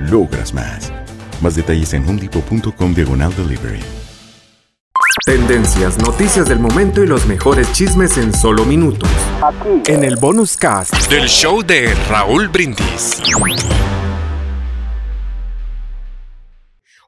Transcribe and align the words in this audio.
logras 0.00 0.54
más. 0.54 0.92
Más 1.40 1.54
detalles 1.54 1.92
en 1.94 2.08
homedepot.com 2.08 2.94
diagonal 2.94 3.34
delivery. 3.36 3.80
Tendencias, 5.24 5.98
noticias 5.98 6.48
del 6.48 6.58
momento 6.58 7.02
y 7.02 7.06
los 7.06 7.26
mejores 7.26 7.70
chismes 7.72 8.16
en 8.16 8.32
solo 8.32 8.64
minutos. 8.64 9.10
En 9.86 10.02
el 10.02 10.16
bonus 10.16 10.56
cast 10.56 11.10
del 11.10 11.28
show 11.28 11.62
de 11.62 11.94
Raúl 12.08 12.48
Brindis. 12.48 13.20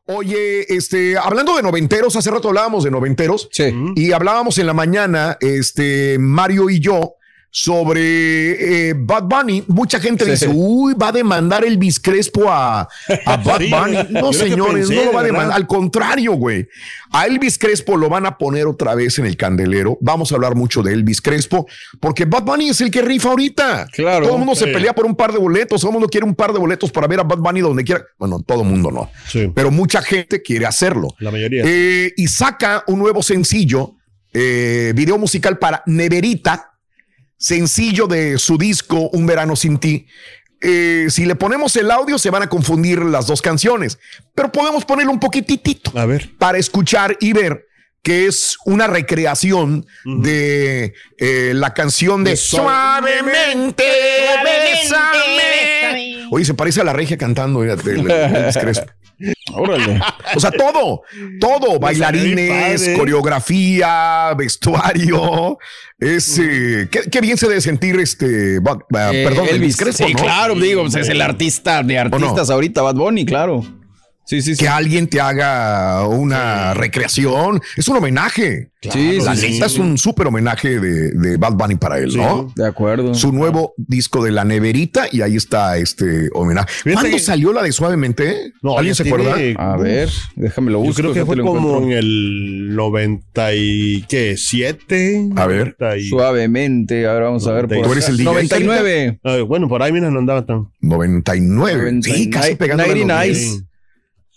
Oye, 0.05 0.67
este, 0.75 1.17
hablando 1.17 1.57
de 1.57 1.63
noventeros, 1.63 2.17
hace 2.17 2.31
rato 2.31 2.49
hablábamos 2.49 2.85
de 2.85 2.91
noventeros 2.91 3.49
y 3.95 4.13
hablábamos 4.13 4.59
en 4.59 4.67
la 4.67 4.75
mañana, 4.75 5.39
este, 5.41 6.19
Mario 6.19 6.69
y 6.69 6.81
yo, 6.81 7.15
sobre 7.51 8.89
eh, 8.91 8.95
Bad 8.97 9.25
Bunny. 9.25 9.65
Mucha 9.67 9.99
gente 9.99 10.25
dice, 10.25 10.49
uy, 10.49 10.95
va 10.95 11.09
a 11.09 11.13
demandar 11.13 11.65
el 11.65 11.79
Crespo 12.01 12.49
a, 12.49 12.83
a 12.83 13.37
Bad 13.45 13.63
Bunny. 13.69 14.21
No, 14.21 14.33
señores, 14.33 14.89
no 14.89 15.05
lo 15.05 15.13
va 15.13 15.21
a 15.21 15.25
demandar. 15.25 15.57
Al 15.57 15.67
contrario, 15.67 16.35
güey. 16.35 16.69
A 17.13 17.27
Elvis 17.27 17.59
Crespo 17.59 17.97
lo 17.97 18.09
van 18.09 18.27
a 18.27 18.39
poner 18.39 18.67
otra 18.67 18.95
vez 18.95 19.19
en 19.19 19.27
el 19.27 19.37
candelero. 19.37 19.99
Vamos 20.01 20.31
a 20.31 20.37
hablar 20.37 20.55
mucho 20.55 20.83
de 20.83 20.93
Elvis 20.93 21.21
Crespo, 21.21 21.67
porque 21.99 22.25
Bad 22.25 22.45
Bunny 22.45 22.69
es 22.69 22.81
el 22.81 22.91
que 22.91 23.03
rifa 23.03 23.31
ahorita. 23.31 23.89
Claro. 23.93 24.27
Todo 24.27 24.35
el 24.35 24.39
mundo 24.39 24.55
se 24.55 24.69
pelea 24.69 24.95
por 24.95 25.07
un 25.07 25.17
par 25.17 25.33
de 25.33 25.39
boletos. 25.39 25.81
Todo 25.81 25.91
el 25.91 25.95
mundo 25.95 26.09
quiere 26.09 26.27
un 26.27 26.35
par 26.35 26.53
de 26.53 26.59
boletos 26.59 26.93
para 26.93 27.09
ver 27.09 27.21
a 27.21 27.25
Bad 27.25 27.39
Bunny 27.39 27.61
donde 27.61 27.83
quiera. 27.83 28.05
Bueno, 28.19 28.41
todo 28.41 28.63
el 28.63 28.69
mundo 28.69 28.91
no. 28.91 29.11
Pero 29.55 29.71
mucha 29.71 30.03
gente 30.03 30.41
quiere 30.41 30.67
hacerlo. 30.67 31.09
La 31.19 31.31
mayoría. 31.33 31.65
Eh, 31.67 32.13
y 32.17 32.29
saca 32.29 32.85
un 32.87 33.01
nuevo 33.01 33.23
sencillo, 33.23 33.97
eh, 34.33 34.93
video 34.95 35.19
musical 35.19 35.59
para 35.59 35.83
Neverita 35.87 36.70
sencillo 37.41 38.07
de 38.07 38.39
su 38.39 38.57
disco 38.59 39.09
Un 39.13 39.27
verano 39.27 39.57
sin 39.57 39.79
ti. 39.79 40.07
Eh, 40.61 41.07
si 41.09 41.25
le 41.25 41.35
ponemos 41.35 41.75
el 41.77 41.91
audio 41.91 42.19
se 42.19 42.29
van 42.29 42.43
a 42.43 42.49
confundir 42.49 43.01
las 43.01 43.27
dos 43.27 43.41
canciones, 43.41 43.99
pero 44.35 44.53
podemos 44.53 44.85
ponerle 44.85 45.11
un 45.11 45.19
poquitito 45.19 45.91
a 45.99 46.05
ver. 46.05 46.31
para 46.39 46.59
escuchar 46.59 47.17
y 47.19 47.33
ver 47.33 47.67
que 48.03 48.27
es 48.27 48.57
una 48.65 48.87
recreación 48.87 49.87
de 50.05 50.95
eh, 51.19 51.53
la 51.55 51.75
canción 51.75 52.25
de, 52.25 52.37
Suavemente, 52.37 53.85
Bésame. 54.45 56.27
Oye, 56.31 56.45
se 56.45 56.55
parece 56.55 56.81
a 56.81 56.85
la 56.85 56.93
regia 56.93 57.19
cantando. 57.19 57.63
el, 57.63 57.71
Órale. 59.53 60.01
O 60.35 60.41
sea, 60.41 60.51
todo, 60.51 61.03
todo, 61.41 61.79
bailarines, 61.79 62.91
coreografía, 62.97 64.33
vestuario. 64.37 65.59
Es, 65.99 66.39
eh, 66.39 66.89
qué, 66.91 67.21
bien 67.21 67.37
se 67.37 67.49
debe 67.49 67.61
sentir 67.61 67.99
este, 68.01 68.57
eh, 68.57 68.61
perdón, 68.61 69.47
Elvis 69.51 69.77
Crespo, 69.77 70.07
Sí, 70.07 70.15
claro, 70.15 70.55
digo, 70.55 70.83
pues, 70.83 70.95
es 70.95 71.09
el 71.09 71.21
artista 71.21 71.83
de 71.83 71.99
artistas 71.99 72.49
ahorita, 72.49 72.83
Bad 72.83 72.95
Bunny, 72.95 73.27
claro. 73.27 73.80
Sí, 74.31 74.41
sí, 74.43 74.57
Que 74.57 74.69
alguien 74.69 75.09
te 75.09 75.21
haga 75.21 76.07
una 76.07 76.73
recreación. 76.73 77.61
Es 77.77 77.89
un 77.89 77.97
homenaje. 77.97 78.71
sí, 78.81 79.19
la 79.21 79.35
neta 79.35 79.67
es 79.67 79.77
un 79.77 79.99
súper 79.99 80.29
homenaje 80.29 80.79
de, 80.79 81.37
Bad 81.37 81.55
Bunny 81.55 81.75
para 81.75 81.99
él, 81.99 82.17
¿no? 82.17 82.53
De 82.55 82.65
acuerdo. 82.65 83.13
Su 83.13 83.33
nuevo 83.33 83.75
disco 83.77 84.23
de 84.23 84.31
La 84.31 84.45
Neverita 84.45 85.09
y 85.11 85.23
ahí 85.23 85.35
está 85.35 85.79
este 85.79 86.29
homenaje. 86.33 86.93
¿Cuándo 86.93 87.19
salió 87.19 87.53
la 87.53 87.65
de 87.65 87.73
Suavemente? 87.73 88.53
¿Alguien 88.63 88.95
se 88.95 89.03
acuerda? 89.03 89.35
A 89.57 89.77
ver, 89.77 90.09
déjame 90.37 90.71
lo 90.71 90.79
buscar. 90.79 91.07
Yo 91.07 91.11
creo 91.11 91.27
que 91.27 91.27
fue 91.27 91.37
como 91.43 91.83
en 91.83 91.91
el 91.91 92.77
97. 92.77 95.31
A 95.35 95.47
ver. 95.49 95.77
Suavemente. 96.09 97.09
Ahora 97.09 97.25
vamos 97.25 97.49
a 97.49 97.53
ver. 97.53 97.67
Por 97.67 97.83
¿Tú 97.83 97.91
eres 97.91 98.09
el 98.09 98.23
99. 98.23 99.19
bueno, 99.49 99.69
por 99.69 99.83
ahí 99.83 99.91
mira, 99.91 100.09
no 100.09 100.21
andaba 100.21 100.47
tan. 100.47 100.69
99. 100.83 101.99
Sí, 102.05 102.31
casi 102.31 102.55
pegando. 102.55 102.85
99. 102.85 103.67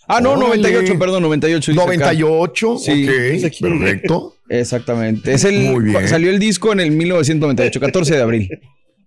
Ah, 0.06 0.20
no, 0.20 0.36
98, 0.36 0.98
perdón, 0.98 1.22
98. 1.22 1.72
98, 1.72 2.78
sí. 2.78 3.08
ok, 3.08 3.60
perfecto. 3.60 4.36
Exactamente. 4.48 5.32
Es 5.32 5.44
el, 5.44 5.60
Muy 5.60 5.84
bien. 5.84 6.08
Salió 6.08 6.30
el 6.30 6.38
disco 6.38 6.72
en 6.72 6.80
el 6.80 6.90
1998, 6.90 7.80
14 7.80 8.14
de 8.14 8.22
abril. 8.22 8.48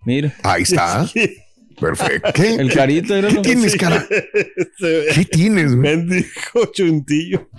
Mira. 0.05 0.33
Ahí 0.43 0.63
está. 0.63 1.07
Perfecto. 1.79 2.31
¿Qué? 2.33 2.55
El 2.55 2.73
carito 2.73 3.15
era 3.15 3.29
¿Qué 3.29 3.37
tienes, 3.37 3.75
cara? 3.75 4.05
¿Qué 4.79 5.25
tienes, 5.29 5.75
güey? 5.75 6.05
dijo 6.07 6.65
chuntillo. 6.73 7.49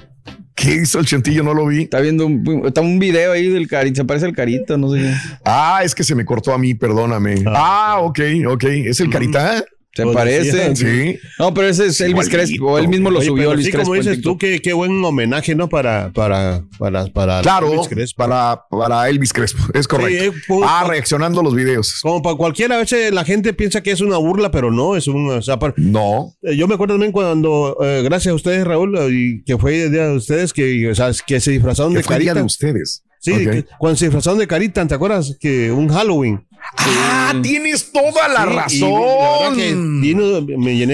¿Qué 0.55 0.75
hizo 0.82 0.99
el 0.99 1.06
chuntillo? 1.06 1.44
No 1.44 1.55
lo 1.55 1.66
vi. 1.66 1.82
Está 1.82 2.00
viendo 2.00 2.26
un, 2.26 2.62
está 2.66 2.81
un 2.81 2.99
video 2.99 3.32
ahí 3.32 3.49
del 3.49 3.69
carito. 3.69 3.99
Se 3.99 4.05
parece 4.05 4.26
al 4.26 4.34
carito, 4.34 4.76
no 4.76 4.91
sé. 4.91 5.15
Ah, 5.44 5.82
es 5.84 5.94
que 5.94 6.03
se 6.03 6.16
me 6.16 6.25
cortó 6.25 6.53
a 6.53 6.59
mí, 6.59 6.75
perdóname. 6.75 7.44
Ah, 7.47 7.93
ah 7.93 8.00
ok, 8.00 8.19
ok. 8.49 8.65
¿Es 8.65 8.99
el 8.99 9.09
carita? 9.09 9.65
¿Te 10.04 10.12
parece? 10.12 10.76
Sí. 10.76 11.19
No, 11.38 11.53
pero 11.53 11.69
ese 11.69 11.86
es 11.86 12.00
Elvis 12.00 12.28
Crespo. 12.28 12.78
Él 12.78 12.88
mismo 12.88 13.10
lo 13.10 13.20
subió. 13.20 13.53
Elvis 13.53 13.69
Crespo 13.70 13.91
como 13.91 13.94
dices 13.94 14.20
tú, 14.20 14.38
qué, 14.38 14.60
qué, 14.60 14.72
buen 14.72 15.04
homenaje, 15.04 15.54
¿no? 15.54 15.69
Para, 15.69 16.12
para, 16.12 16.62
para, 16.78 17.06
para 17.06 17.42
claro, 17.42 17.72
Elvis 17.72 17.88
Crespo. 17.88 18.16
Para, 18.16 18.62
para 18.70 19.08
Elvis 19.08 19.32
Crespo. 19.32 19.62
Es 19.75 19.88
correcto. 19.88 20.32
Sí, 20.32 20.41
pues, 20.47 20.60
ah, 20.64 20.84
reaccionando 20.88 21.41
a 21.41 21.42
los 21.42 21.54
videos. 21.54 22.00
Como 22.00 22.22
para 22.22 22.37
cualquiera, 22.37 22.76
a 22.76 22.78
veces 22.78 23.12
la 23.12 23.25
gente 23.25 23.53
piensa 23.54 23.82
que 23.82 23.91
es 23.91 24.00
una 24.00 24.19
burla, 24.19 24.50
pero 24.50 24.70
no, 24.70 24.97
es 24.97 25.08
un. 25.08 25.31
O 25.31 25.42
sea, 25.42 25.58
no. 25.76 26.34
Eh, 26.42 26.56
yo 26.56 26.69
me 26.69 26.75
acuerdo 26.75 26.94
también 26.94 27.12
cuando, 27.12 27.76
eh, 27.82 28.03
gracias 28.04 28.32
a 28.32 28.34
ustedes, 28.34 28.64
Raúl, 28.64 28.97
y 29.10 29.42
que 29.44 29.58
fue 29.58 29.84
el 29.84 29.92
día 29.92 30.06
de 30.08 30.16
ustedes, 30.16 30.53
que, 30.53 30.91
o 30.91 30.94
sea, 30.94 31.10
que 31.26 31.41
se 31.41 31.50
disfrazaron 31.50 31.94
de 31.94 32.03
carita. 32.03 32.34
de 32.34 32.43
ustedes. 32.43 33.02
Sí, 33.20 33.32
cuando 33.79 33.97
se 33.97 34.06
disfrazaron 34.06 34.38
de 34.38 34.47
carita, 34.47 34.87
¿te 34.87 34.94
acuerdas? 34.94 35.37
Que 35.41 35.73
un 35.73 35.88
Halloween. 35.88 36.47
Ah, 36.76 37.35
tienes 37.43 37.93
toda 37.93 38.29
la 38.29 38.47
razón. 38.47 39.56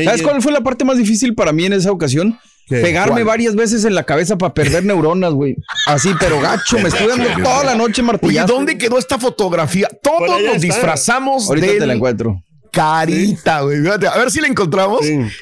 ¿Sabes 0.05 0.23
cuál 0.23 0.43
fue 0.43 0.53
la 0.53 0.61
parte 0.61 0.85
más 0.85 0.97
difícil 0.99 1.35
para 1.35 1.53
mí 1.53 1.65
en 1.67 1.75
esa 1.75 1.91
ocasión? 1.91 2.39
Pegarme 2.69 3.25
varias 3.25 3.55
veces 3.55 3.85
en 3.85 3.95
la 3.95 4.05
cabeza 4.05 4.39
para 4.39 4.55
perder 4.55 4.85
neuronas, 4.87 5.33
güey. 5.35 5.57
Así, 5.87 6.11
pero 6.19 6.41
gacho, 6.41 6.79
me 6.79 6.89
estoy 6.89 7.09
dando 7.09 7.27
toda 7.43 7.65
la 7.65 7.75
noche 7.75 8.03
martillando. 8.03 8.55
Oye, 8.55 8.59
¿dónde 8.59 8.79
quedó 8.79 8.99
esta 8.99 9.19
fotografía? 9.19 9.89
Todos 10.03 10.43
nos 10.43 10.63
disfrazamos 10.63 11.49
Ahorita 11.49 11.67
te 11.67 11.87
la 11.87 11.95
encuentro. 11.95 12.43
Carita, 12.75 13.61
güey. 13.63 13.87
A 13.87 14.19
ver 14.19 14.31
si 14.31 14.41
la 14.41 14.49
encontramos 14.49 15.01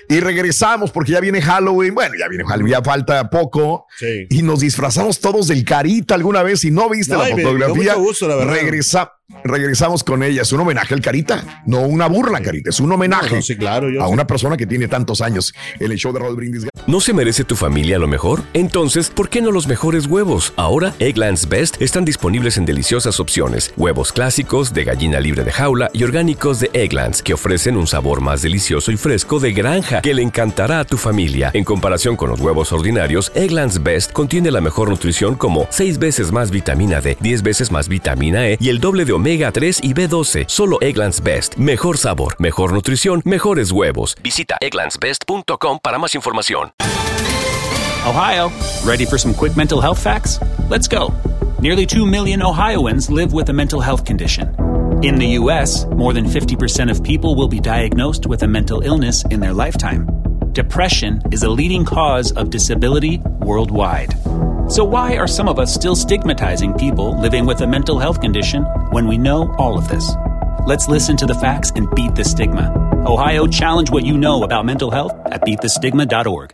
y 0.09 0.21
regresamos 0.21 0.91
porque 0.91 1.13
ya 1.13 1.21
viene 1.21 1.41
Halloween. 1.41 1.95
Bueno, 1.95 2.15
ya 2.19 2.29
viene 2.29 2.45
Halloween, 2.45 2.73
ya 2.73 2.83
falta 2.83 3.31
poco. 3.31 3.87
Y 4.29 4.43
nos 4.43 4.61
disfrazamos 4.61 5.21
todos 5.21 5.49
del 5.49 5.65
Carita 5.65 6.15
alguna 6.15 6.43
vez. 6.43 6.61
Si 6.61 6.71
no 6.71 6.89
viste 6.89 7.17
la 7.17 7.27
fotografía, 7.27 7.95
regresa 8.45 9.13
regresamos 9.45 10.05
con 10.05 10.23
ella. 10.23 10.43
Es 10.43 10.53
un 10.53 10.61
homenaje 10.61 10.95
al 10.95 11.01
Carita, 11.01 11.63
no 11.67 11.81
una 11.81 12.07
burla, 12.07 12.41
Carita. 12.41 12.71
Es 12.71 12.81
un 12.81 12.93
homenaje 12.93 13.41
a 14.01 14.09
una 14.09 14.27
persona 14.27 14.57
que 14.57 14.67
tiene 14.67 14.89
tantos 14.89 15.21
años 15.21 15.53
en 15.79 15.91
el 15.91 15.99
show 15.99 16.13
de 16.13 16.21
Raúl 16.21 16.37
Brindis. 16.37 16.67
¿No 16.87 17.01
se 17.01 17.13
merece 17.13 17.45
tu 17.45 17.57
familia 17.57 17.99
lo 17.99 18.09
mejor? 18.09 18.43
Entonces, 18.55 19.11
¿por 19.11 19.29
qué 19.29 19.41
no 19.41 19.53
los 19.53 19.67
mejores 19.67 20.07
huevos? 20.07 20.53
Ahora, 20.57 20.95
Egglands 20.99 21.49
Best 21.49 21.81
están 21.81 22.05
disponibles 22.05 22.57
en 22.57 22.67
deliciosas 22.67 23.21
opciones. 23.21 23.73
Huevos 23.77 24.13
clásicos, 24.13 24.75
de 24.75 24.85
gallina 24.85 25.21
libre 25.21 25.45
de 25.45 25.53
jaula 25.53 25.91
y 25.93 26.03
orgánicos 26.03 26.61
de 26.61 26.71
Egglands, 26.73 27.23
que 27.23 27.35
ofrecen 27.35 27.77
un 27.77 27.87
sabor 27.87 28.21
más 28.21 28.43
delicioso 28.43 28.91
y 28.91 28.97
fresco 28.97 29.39
de 29.39 29.53
granja 29.53 30.03
que 30.03 30.15
le 30.15 30.23
encantará 30.23 30.81
a 30.81 30.85
tu 30.85 30.97
familia. 30.97 31.51
En 31.55 31.65
comparación 31.65 32.17
con 32.17 32.31
los 32.31 32.41
huevos 32.41 32.73
ordinarios, 32.73 33.31
Egglands 33.35 33.83
Best 33.83 34.13
contiene 34.13 34.51
la 34.51 34.61
mejor 34.61 34.89
nutrición 34.89 35.35
como 35.37 35.67
6 35.71 35.99
veces 35.99 36.33
más 36.33 36.51
vitamina 36.51 37.01
D, 37.01 37.17
10 37.21 37.43
veces 37.43 37.71
más 37.71 37.89
vitamina 37.89 38.49
E 38.49 38.59
y 38.61 38.69
el 38.69 38.81
doble 38.81 39.05
de 39.05 39.13
omega 39.13 39.22
3 39.23 39.81
y 39.85 39.95
B12. 39.95 40.47
Solo 40.49 40.79
Egglands 40.81 41.23
Best. 41.23 41.55
Mejor 41.57 41.97
sabor, 41.97 42.35
mejor 42.41 42.73
nutrición, 42.73 43.23
mejores 43.25 43.71
huevos. 43.71 44.17
Visita 44.21 44.57
egglandsbest.com 44.61 45.79
para 45.81 45.99
más 45.99 46.17
información. 46.17 46.73
Ohio, 48.05 48.51
ready 48.85 49.07
for 49.07 49.17
some 49.17 49.33
quick 49.33 49.57
mental 49.57 49.81
health 49.81 50.01
facts? 50.01 50.41
Let's 50.69 50.89
go. 50.89 51.15
Nearly 51.61 51.87
2 51.87 52.05
million 52.05 52.43
Ohioans 52.43 53.09
live 53.11 53.33
with 53.33 53.49
a 53.49 53.53
mental 53.53 53.81
health 53.81 54.05
condition. 54.05 54.49
In 55.05 55.15
the 55.15 55.39
U.S., 55.39 55.87
more 55.87 56.13
than 56.13 56.25
50% 56.25 56.91
of 56.91 57.05
people 57.05 57.37
will 57.37 57.47
be 57.47 57.61
diagnosed 57.61 58.27
with 58.27 58.43
a 58.43 58.49
mental 58.49 58.81
illness 58.81 59.25
in 59.31 59.39
their 59.39 59.53
lifetime. 59.53 60.09
Depression 60.53 61.21
is 61.31 61.45
a 61.45 61.49
leading 61.49 61.85
cause 61.85 62.33
of 62.33 62.51
disability 62.51 63.19
worldwide. 63.39 64.15
So, 64.69 64.85
why 64.85 65.17
are 65.17 65.29
some 65.29 65.49
of 65.49 65.61
us 65.61 65.73
still 65.73 65.95
stigmatizing 65.95 66.75
people 66.75 67.21
living 67.21 67.47
with 67.47 67.61
a 67.61 67.67
mental 67.67 67.99
health 67.99 68.21
condition 68.21 68.65
when 68.93 69.07
we 69.07 69.19
know 69.19 69.53
all 69.59 69.77
of 69.77 69.89
this? 69.89 70.15
Let's 70.67 70.89
listen 70.89 71.17
to 71.17 71.27
the 71.27 71.35
facts 71.35 71.73
and 71.75 71.89
beat 71.95 72.15
the 72.15 72.25
stigma. 72.25 72.73
Ohio, 73.05 73.47
challenge 73.47 73.91
what 73.91 74.05
you 74.05 74.17
know 74.17 74.45
about 74.45 74.65
mental 74.65 74.91
health 74.91 75.13
at 75.27 75.43
beatthestigma.org. 75.43 76.53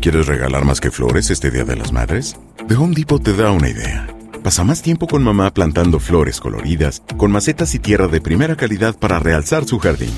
¿Quieres 0.00 0.26
regalar 0.26 0.64
más 0.64 0.80
que 0.80 0.90
flores 0.90 1.30
este 1.30 1.50
Día 1.50 1.64
de 1.64 1.76
las 1.76 1.92
Madres? 1.92 2.36
The 2.68 2.74
Home 2.74 2.94
Depot 2.94 3.22
te 3.22 3.34
da 3.34 3.50
una 3.50 3.68
idea. 3.68 4.06
Pasa 4.42 4.64
más 4.64 4.82
tiempo 4.82 5.06
con 5.06 5.22
mamá 5.22 5.52
plantando 5.52 5.98
flores 5.98 6.40
coloridas, 6.40 7.02
con 7.16 7.30
macetas 7.30 7.74
y 7.74 7.78
tierra 7.78 8.08
de 8.08 8.20
primera 8.20 8.56
calidad 8.56 8.96
para 8.96 9.18
realzar 9.18 9.64
su 9.64 9.78
jardín. 9.78 10.12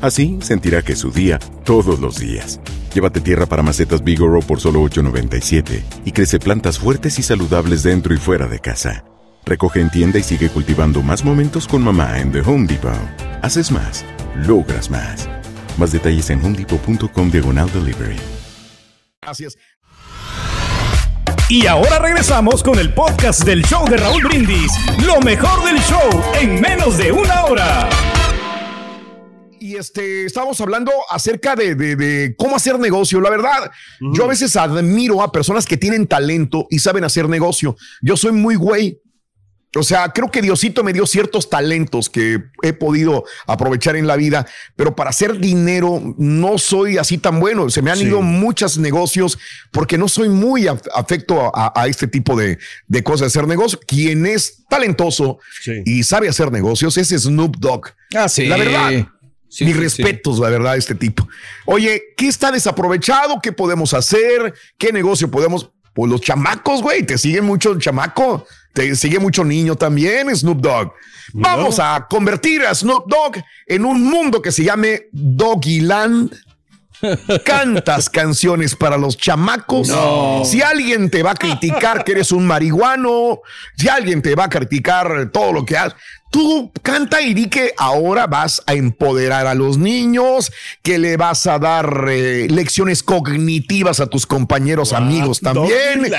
Así 0.00 0.38
sentirá 0.42 0.82
que 0.82 0.92
es 0.92 0.98
su 0.98 1.10
día 1.10 1.38
todos 1.64 2.00
los 2.00 2.18
días. 2.18 2.60
Llévate 2.94 3.20
tierra 3.20 3.46
para 3.46 3.62
macetas 3.62 4.04
Bigoro 4.04 4.40
por 4.40 4.60
solo 4.60 4.82
$8.97 4.82 5.82
y 6.04 6.12
crece 6.12 6.38
plantas 6.38 6.78
fuertes 6.78 7.18
y 7.18 7.22
saludables 7.22 7.82
dentro 7.82 8.14
y 8.14 8.18
fuera 8.18 8.46
de 8.46 8.58
casa. 8.58 9.04
Recoge 9.44 9.80
en 9.80 9.90
tienda 9.90 10.18
y 10.18 10.22
sigue 10.22 10.48
cultivando 10.48 11.02
más 11.02 11.24
momentos 11.24 11.66
con 11.66 11.82
mamá 11.82 12.20
en 12.20 12.30
The 12.30 12.40
Home 12.40 12.66
Depot. 12.66 12.92
Haces 13.42 13.70
más, 13.70 14.04
logras 14.46 14.88
más. 14.88 15.28
Más 15.76 15.90
detalles 15.90 16.30
en 16.30 16.44
homedepot.com 16.44 17.30
diagonal 17.30 17.70
delivery. 17.72 18.16
Gracias. 19.20 19.56
Y 21.48 21.66
ahora 21.66 21.98
regresamos 21.98 22.62
con 22.62 22.78
el 22.78 22.94
podcast 22.94 23.44
del 23.44 23.62
show 23.64 23.84
de 23.88 23.96
Raúl 23.96 24.22
Brindis. 24.22 24.72
Lo 25.04 25.20
mejor 25.20 25.64
del 25.64 25.78
show 25.80 26.22
en 26.40 26.60
menos 26.60 26.96
de 26.96 27.12
una 27.12 27.44
hora. 27.44 27.88
Y 29.60 29.76
este, 29.76 30.24
estamos 30.24 30.60
hablando 30.60 30.90
acerca 31.10 31.54
de, 31.54 31.74
de, 31.74 32.34
cómo 32.38 32.56
hacer 32.56 32.78
negocio. 32.78 33.20
La 33.20 33.30
verdad, 33.30 33.70
yo 34.00 34.24
a 34.24 34.28
veces 34.28 34.56
admiro 34.56 35.20
a 35.22 35.30
personas 35.30 35.66
que 35.66 35.76
tienen 35.76 36.06
talento 36.06 36.66
y 36.70 36.78
saben 36.78 37.04
hacer 37.04 37.28
negocio. 37.28 37.76
Yo 38.00 38.16
soy 38.16 38.32
muy 38.32 38.54
güey 38.54 39.01
o 39.74 39.82
sea, 39.82 40.10
creo 40.10 40.30
que 40.30 40.42
Diosito 40.42 40.84
me 40.84 40.92
dio 40.92 41.06
ciertos 41.06 41.48
talentos 41.48 42.10
que 42.10 42.42
he 42.62 42.74
podido 42.74 43.24
aprovechar 43.46 43.96
en 43.96 44.06
la 44.06 44.16
vida, 44.16 44.46
pero 44.76 44.94
para 44.94 45.10
hacer 45.10 45.38
dinero 45.38 46.14
no 46.18 46.58
soy 46.58 46.98
así 46.98 47.16
tan 47.16 47.40
bueno. 47.40 47.70
Se 47.70 47.80
me 47.80 47.90
han 47.90 48.00
ido 48.00 48.20
muchos 48.20 48.76
negocios 48.76 49.38
porque 49.70 49.96
no 49.96 50.08
soy 50.08 50.28
muy 50.28 50.66
afecto 50.66 51.50
a, 51.54 51.86
este 51.86 52.06
tipo 52.06 52.36
de, 52.36 52.58
cosas 53.02 53.20
de 53.20 53.26
hacer 53.26 53.48
negocio. 53.48 53.80
Quien 53.86 54.26
es 54.26 54.64
talentoso 54.68 55.38
y 55.86 56.02
sabe 56.02 56.28
hacer 56.28 56.52
negocios 56.52 56.98
es 56.98 57.08
Snoop 57.08 57.56
Dogg. 57.56 57.88
Ah, 58.14 58.28
sí. 58.28 58.46
La 58.46 58.56
verdad. 58.58 59.08
Mis 59.60 59.76
respetos, 59.76 60.38
la 60.38 60.48
verdad, 60.48 60.72
a 60.72 60.76
este 60.76 60.94
tipo. 60.94 61.28
Oye, 61.66 62.02
¿qué 62.16 62.28
está 62.28 62.50
desaprovechado? 62.50 63.40
¿Qué 63.42 63.52
podemos 63.52 63.92
hacer? 63.94 64.54
¿Qué 64.78 64.92
negocio 64.92 65.30
podemos? 65.30 65.70
Pues 65.94 66.10
los 66.10 66.22
chamacos, 66.22 66.80
güey, 66.82 67.04
te 67.04 67.18
sigue 67.18 67.42
mucho 67.42 67.72
el 67.72 67.78
chamaco. 67.78 68.46
Te 68.72 68.94
sigue 68.96 69.18
mucho 69.18 69.44
niño 69.44 69.76
también, 69.76 70.34
Snoop 70.34 70.60
Dogg. 70.60 70.92
Vamos 71.34 71.78
a 71.78 72.06
convertir 72.08 72.62
a 72.62 72.74
Snoop 72.74 73.06
Dogg 73.06 73.42
en 73.66 73.84
un 73.84 74.02
mundo 74.02 74.40
que 74.40 74.52
se 74.52 74.64
llame 74.64 75.08
Doggyland. 75.12 76.34
Cantas 77.44 78.08
canciones 78.08 78.76
para 78.76 78.96
los 78.96 79.16
chamacos. 79.16 79.92
Si 80.44 80.62
alguien 80.62 81.10
te 81.10 81.22
va 81.22 81.32
a 81.32 81.34
criticar 81.34 82.04
que 82.04 82.12
eres 82.12 82.30
un 82.30 82.46
marihuano, 82.46 83.40
si 83.76 83.88
alguien 83.88 84.22
te 84.22 84.36
va 84.36 84.44
a 84.44 84.48
criticar 84.48 85.30
todo 85.32 85.52
lo 85.52 85.64
que 85.64 85.76
haces, 85.76 85.98
tú 86.32 86.72
canta 86.82 87.20
y 87.20 87.34
di 87.34 87.48
que 87.48 87.74
ahora 87.76 88.26
vas 88.26 88.62
a 88.66 88.72
empoderar 88.72 89.46
a 89.46 89.54
los 89.54 89.76
niños, 89.76 90.50
que 90.82 90.98
le 90.98 91.16
vas 91.16 91.46
a 91.46 91.58
dar 91.58 92.06
eh, 92.08 92.48
lecciones 92.50 93.02
cognitivas 93.02 94.00
a 94.00 94.06
tus 94.06 94.26
compañeros 94.26 94.92
amigos 94.92 95.40
también. 95.40 96.10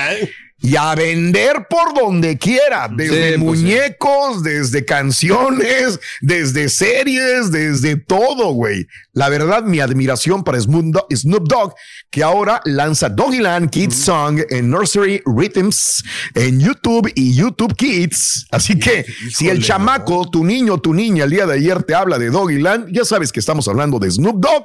y 0.60 0.76
a 0.76 0.94
vender 0.94 1.66
por 1.68 1.92
donde 1.92 2.38
quiera, 2.38 2.88
desde 2.88 3.38
pues 3.38 3.38
muñecos, 3.38 4.42
desde 4.42 4.84
canciones, 4.84 6.00
desde 6.22 6.70
series, 6.70 7.50
desde 7.50 7.96
todo, 7.96 8.52
güey. 8.52 8.86
La 9.12 9.28
verdad, 9.28 9.62
mi 9.64 9.80
admiración 9.80 10.42
para 10.42 10.58
Snoop 10.58 11.48
Dogg, 11.48 11.74
que 12.10 12.22
ahora 12.22 12.60
lanza 12.64 13.08
Doggyland 13.08 13.70
Kids 13.70 13.94
Song 13.94 14.40
en 14.48 14.70
Nursery 14.70 15.22
Rhythms 15.26 16.02
en 16.34 16.60
YouTube 16.60 17.12
y 17.14 17.34
YouTube 17.34 17.76
Kids. 17.76 18.46
Así 18.50 18.78
que 18.78 19.04
si 19.32 19.48
el 19.48 19.62
chamaco, 19.62 20.03
tu 20.30 20.44
niño, 20.44 20.78
tu 20.78 20.94
niña, 20.94 21.24
el 21.24 21.30
día 21.30 21.46
de 21.46 21.54
ayer 21.54 21.82
te 21.82 21.94
habla 21.94 22.18
de 22.18 22.30
Doggyland, 22.30 22.92
ya 22.92 23.04
sabes 23.04 23.32
que 23.32 23.40
estamos 23.40 23.68
hablando 23.68 23.98
de 23.98 24.10
Snoop 24.10 24.36
Dogg 24.36 24.64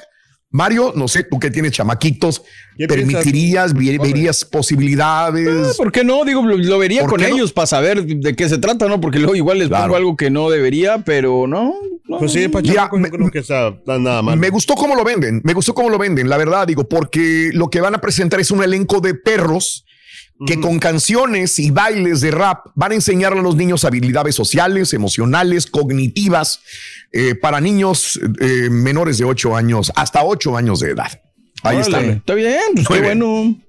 Mario, 0.51 0.93
no 0.95 1.07
sé, 1.07 1.23
tú 1.23 1.37
que 1.39 1.51
tienes 1.51 1.73
chamaquitos, 1.73 2.41
¿permitirías, 2.87 3.71
verías 3.73 4.43
posibilidades? 4.43 5.47
Ah, 5.47 5.71
¿Por 5.77 5.91
qué 5.91 6.03
no? 6.03 6.25
Digo, 6.25 6.41
lo, 6.41 6.79
vería 6.79 7.05
con 7.05 7.23
ellos 7.23 7.53
para 7.53 7.67
saber 7.67 8.03
de 8.03 8.35
qué 8.35 8.49
se 8.49 8.57
trata, 8.57 8.87
¿no? 8.87 8.99
Porque 8.99 9.19
luego 9.19 9.35
igual 9.35 9.59
les 9.59 9.69
pongo 9.69 9.95
algo 9.95 10.17
que 10.17 10.31
no 10.31 10.49
debería, 10.49 11.03
pero 11.05 11.45
no. 11.45 11.75
Pues 12.17 12.31
sí, 12.31 12.47
Pachaco, 12.47 12.97
me, 12.97 13.11
creo 13.11 13.29
que 13.29 13.39
está 13.39 13.75
nada 13.85 14.23
mal. 14.23 14.39
Me 14.39 14.49
gustó 14.49 14.73
cómo 14.73 14.95
lo 14.95 15.03
venden, 15.03 15.39
me 15.43 15.53
gustó 15.53 15.75
cómo 15.75 15.91
lo 15.91 15.99
venden, 15.99 16.27
la 16.27 16.37
verdad, 16.37 16.65
digo, 16.65 16.89
porque 16.89 17.51
lo 17.53 17.69
que 17.69 17.79
van 17.79 17.93
a 17.93 18.01
presentar 18.01 18.39
es 18.39 18.49
un 18.49 18.63
elenco 18.63 19.01
de 19.01 19.13
perros 19.13 19.85
que 20.45 20.59
con 20.59 20.79
canciones 20.79 21.59
y 21.59 21.71
bailes 21.71 22.21
de 22.21 22.31
rap 22.31 22.67
van 22.75 22.93
a 22.93 22.95
enseñar 22.95 23.33
a 23.33 23.41
los 23.41 23.55
niños 23.55 23.83
habilidades 23.83 24.35
sociales, 24.35 24.93
emocionales, 24.93 25.67
cognitivas, 25.67 26.61
eh, 27.11 27.35
para 27.35 27.59
niños 27.59 28.19
eh, 28.39 28.69
menores 28.69 29.17
de 29.17 29.25
8 29.25 29.55
años, 29.55 29.91
hasta 29.95 30.23
8 30.23 30.55
años 30.55 30.79
de 30.79 30.91
edad. 30.91 31.21
Ahí 31.63 31.77
está. 31.77 31.99
Está 32.01 32.33
bien, 32.35 32.61
pues 32.75 32.87
qué 32.87 33.01
bueno. 33.01 33.59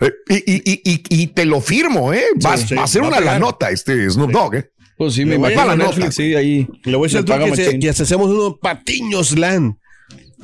Eh, 0.00 1.02
y, 1.08 1.26
te 1.28 1.44
lo 1.44 1.60
firmo, 1.60 2.12
¿eh? 2.12 2.24
Va, 2.44 2.52
a 2.52 2.86
ser 2.86 3.02
una 3.02 3.18
la 3.18 3.38
nota 3.38 3.70
este 3.70 4.08
Snoop 4.08 4.30
Dogg, 4.30 4.54
¿eh? 4.54 4.70
Pues 4.96 5.14
sí, 5.14 5.24
me 5.24 5.34
imagino. 5.34 5.66
La 5.66 5.76
Netflix, 5.76 6.14
sí, 6.14 6.34
ahí. 6.34 6.68
Le 6.84 6.96
voy 6.96 7.10
a 7.14 7.22
decir 7.22 7.78
que, 7.78 7.90
hacemos 7.90 8.28
unos 8.28 8.58
patiños 8.60 9.36
land 9.36 9.76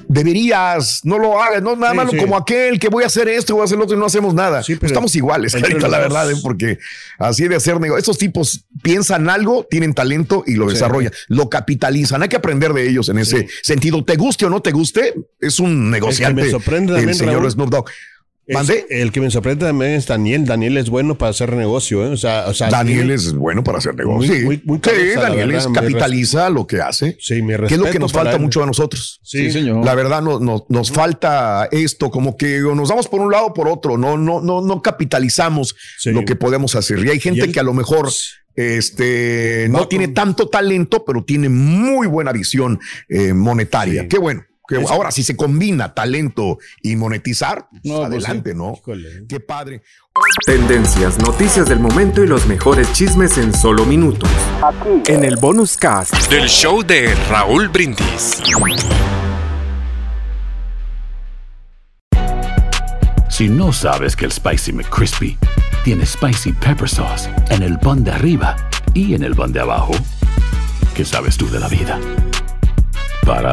deberías, 0.08 1.00
no 1.04 1.18
lo 1.18 1.40
hagas, 1.40 1.62
no 1.62 1.76
nada 1.76 1.94
malo 1.94 2.12
como 2.18 2.36
aquel 2.36 2.78
que 2.78 2.88
voy 2.88 3.04
a 3.04 3.06
hacer 3.06 3.28
esto, 3.28 3.54
voy 3.54 3.62
a 3.62 3.64
hacer 3.64 3.78
lo 3.78 3.84
otro 3.84 3.96
y 3.96 4.00
no 4.00 4.06
hacemos 4.06 4.34
nada. 4.34 4.60
Estamos 4.60 5.14
iguales, 5.14 5.54
la 5.54 5.98
verdad, 5.98 6.30
¿eh? 6.30 6.36
porque 6.42 6.78
así 7.18 7.48
de 7.48 7.56
hacer 7.56 7.80
negocio. 7.80 7.98
Estos 7.98 8.18
tipos 8.18 8.66
piensan 8.82 9.28
algo, 9.28 9.66
tienen 9.70 9.94
talento 9.94 10.44
y 10.46 10.54
lo 10.54 10.68
desarrollan, 10.68 11.12
lo 11.28 11.48
capitalizan. 11.48 12.22
Hay 12.22 12.28
que 12.28 12.36
aprender 12.36 12.72
de 12.72 12.88
ellos 12.88 13.08
en 13.08 13.18
ese 13.18 13.48
sentido. 13.62 14.04
Te 14.04 14.16
guste 14.16 14.46
o 14.46 14.50
no 14.50 14.60
te 14.60 14.70
guste, 14.72 15.14
es 15.40 15.60
un 15.60 15.90
negociante. 15.90 16.50
el 16.50 17.14
señor 17.14 17.50
Snoop 17.50 17.70
Dogg 17.70 17.90
el 18.46 19.12
que 19.12 19.20
me 19.20 19.30
sorprende 19.30 19.66
también 19.66 19.92
es 19.92 20.06
Daniel. 20.06 20.44
Daniel 20.44 20.76
es 20.76 20.90
bueno 20.90 21.16
para 21.16 21.30
hacer 21.30 21.52
negocio. 21.54 22.04
¿eh? 22.04 22.08
O 22.08 22.16
sea, 22.16 22.46
o 22.48 22.54
sea, 22.54 22.68
Daniel 22.70 23.10
es 23.10 23.32
bueno 23.32 23.62
para 23.62 23.78
hacer 23.78 23.94
negocio. 23.94 24.34
sí, 24.34 24.60
Daniel 25.14 25.58
capitaliza 25.72 26.50
lo 26.50 26.66
que 26.66 26.80
hace. 26.80 27.16
Sí, 27.20 27.42
mi 27.42 27.54
Que 27.56 27.74
es 27.74 27.78
lo 27.78 27.90
que 27.90 27.98
nos 27.98 28.12
falta 28.12 28.38
mucho 28.38 28.62
a 28.62 28.66
nosotros. 28.66 29.20
Sí, 29.22 29.50
señor. 29.50 29.84
La 29.84 29.94
verdad, 29.94 30.22
no, 30.22 30.66
nos 30.68 30.90
falta 30.90 31.68
esto, 31.70 32.10
como 32.10 32.36
que 32.36 32.60
nos 32.60 32.88
vamos 32.88 33.08
por 33.08 33.20
un 33.20 33.30
lado 33.30 33.46
o 33.46 33.54
por 33.54 33.68
otro. 33.68 33.96
No, 33.96 34.16
no, 34.16 34.40
no, 34.40 34.60
no 34.60 34.82
capitalizamos 34.82 35.76
lo 36.06 36.24
que 36.24 36.36
podemos 36.36 36.74
hacer. 36.74 37.04
Y 37.04 37.10
hay 37.10 37.20
gente 37.20 37.50
que 37.50 37.60
a 37.60 37.64
lo 37.64 37.74
mejor 37.74 38.10
este 38.54 39.66
no 39.70 39.88
tiene 39.88 40.08
tanto 40.08 40.48
talento, 40.48 41.04
pero 41.04 41.24
tiene 41.24 41.48
muy 41.48 42.06
buena 42.06 42.32
visión 42.32 42.80
eh, 43.08 43.32
monetaria. 43.32 44.08
Qué 44.08 44.18
bueno. 44.18 44.44
Ahora, 44.88 45.10
si 45.10 45.22
se 45.22 45.36
combina 45.36 45.94
talento 45.94 46.58
y 46.82 46.96
monetizar, 46.96 47.68
pues, 47.70 47.84
No, 47.84 47.96
pues 47.96 48.06
adelante, 48.06 48.52
sí. 48.52 48.56
¿no? 48.56 48.74
Híjole. 48.76 49.24
Qué 49.28 49.40
padre. 49.40 49.82
Tendencias, 50.46 51.18
noticias 51.18 51.68
del 51.68 51.80
momento 51.80 52.22
y 52.22 52.26
los 52.26 52.46
mejores 52.46 52.92
chismes 52.92 53.38
en 53.38 53.54
solo 53.54 53.84
minutos. 53.84 54.30
En 55.06 55.24
el 55.24 55.36
bonus 55.36 55.76
cast. 55.76 56.14
Del 56.30 56.48
show 56.48 56.82
de 56.82 57.14
Raúl 57.28 57.68
Brindis. 57.68 58.42
Si 63.28 63.48
no 63.48 63.72
sabes 63.72 64.14
que 64.14 64.26
el 64.26 64.32
Spicy 64.32 64.72
McCrispy 64.72 65.38
tiene 65.84 66.04
Spicy 66.04 66.52
Pepper 66.52 66.88
Sauce 66.88 67.30
en 67.48 67.62
el 67.62 67.78
pan 67.78 68.04
de 68.04 68.12
arriba 68.12 68.56
y 68.94 69.14
en 69.14 69.22
el 69.22 69.34
pan 69.34 69.52
de 69.52 69.60
abajo, 69.60 69.92
¿qué 70.94 71.04
sabes 71.04 71.36
tú 71.38 71.48
de 71.48 71.58
la 71.58 71.68
vida? 71.68 71.98
Para, 73.24 73.52